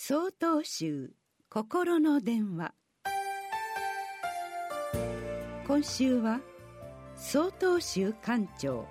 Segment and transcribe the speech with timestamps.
[0.00, 1.10] 総統集
[1.50, 2.72] 心の電話。
[5.66, 6.40] 今週は
[7.16, 8.86] 総統集館長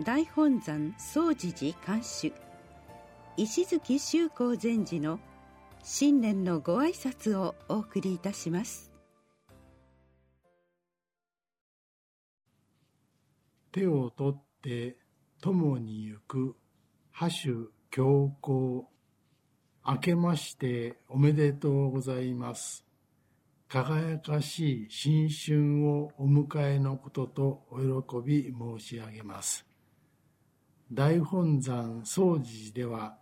[0.00, 2.32] 大本山総持寺監修
[3.36, 5.18] 石月修行禅師の
[5.82, 8.92] 新年のご挨拶をお送りいたします。
[13.72, 14.98] 手を取って
[15.42, 16.54] 共に行く
[17.10, 18.88] 波手強行。
[19.90, 22.84] 明けましておめでとうございます。
[23.68, 29.64] 輝かしい新春をお迎えのこととお喜び申し上げます。
[30.92, 33.16] 大本山総寺では、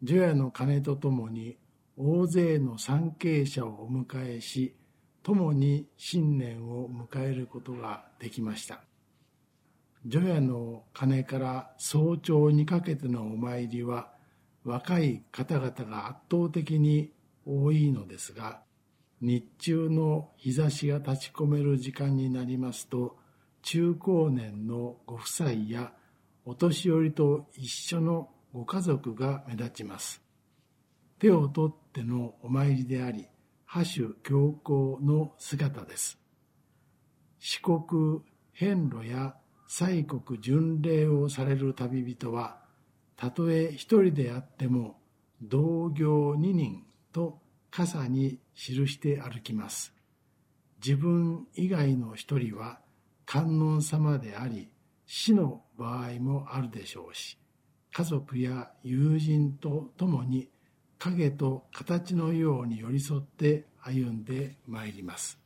[0.00, 1.58] 除夜の鐘とともに
[1.96, 4.76] 大勢の参詣者をお迎えし、
[5.24, 8.84] 共に新年を迎えることができました。
[10.06, 14.15] 除夜の鐘から早朝にかけてのお参りは、
[14.66, 17.12] 若い方々が圧倒的に
[17.46, 18.62] 多いのですが、
[19.20, 23.16] 日中の日差しが立ち込める時間になりますと、
[23.62, 25.92] 中高年のご夫妻や
[26.44, 30.20] お年寄りと一緒のご家族が目立ちます。
[31.20, 33.28] 手を取ってのお参りであり、
[33.66, 36.18] 波手強行の姿です。
[37.38, 38.20] 四国
[38.52, 39.36] 遍路や
[39.68, 42.65] 西国巡礼をされる旅人は、
[43.16, 44.98] たとえ一人であっても
[45.42, 47.38] 同業二人と
[47.70, 49.92] 傘に記して歩きます。
[50.84, 52.78] 自分以外の一人は
[53.24, 54.68] 観音様であり
[55.06, 57.38] 死の場合もあるでしょうし、
[57.92, 60.48] 家族や友人と共に
[60.98, 65.38] 影と形のように寄り添って歩んでまいります。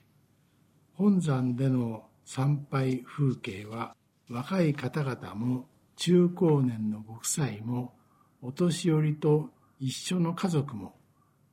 [0.94, 3.94] 本山での参拝風景は
[4.28, 5.66] 若い方々も
[6.01, 7.93] 中高年のご夫妻も
[8.41, 10.95] お年寄りと一緒の家族も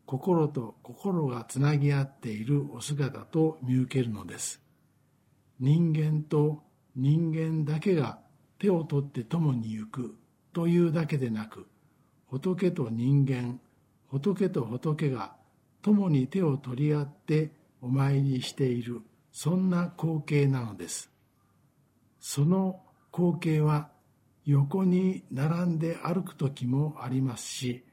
[0.06, 4.62] 心と心がつなぎ合っているお姿と見受けるのです。
[5.59, 6.64] 人間と
[6.95, 8.19] 人間だけが
[8.57, 10.16] 手を取って共に行く
[10.53, 11.68] というだけでなく、
[12.28, 13.59] 仏と人間、
[14.07, 15.36] 仏と仏が
[15.81, 19.02] 共に手を取り合ってお参りしている、
[19.34, 21.12] そんな光景なのです。
[22.22, 22.80] その
[23.12, 23.90] 光景は
[24.47, 27.84] 横に並んで歩く時もありますし、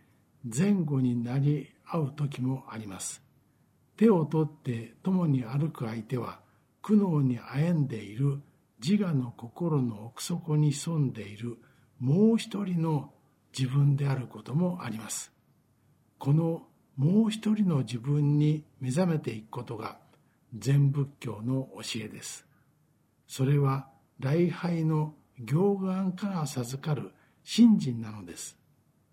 [0.44, 3.22] 前後になり合う時もあります。
[3.97, 6.38] 手を取って共に歩く相手は、
[6.81, 8.41] 苦悩に歩んでいる
[8.81, 11.59] 自我の心の奥底に潜んでいる
[11.98, 13.12] もう一人の
[13.56, 15.32] 自分であることもあります。
[16.19, 19.98] このもう一人の自分に目覚めていくことが
[20.56, 22.47] 全仏教の教えです。
[23.26, 23.88] それは
[24.20, 27.12] 礼拝の行願から授かる
[27.42, 28.56] 信心なのです。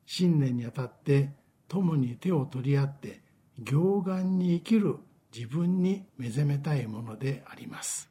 [0.05, 1.31] 新年にあたって
[1.67, 3.21] 共に手を取り合って
[3.59, 4.97] 行願に生きる
[5.33, 8.09] 自分に目覚めたいものであります。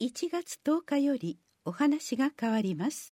[0.00, 3.13] 1月10日よりお話が変わります。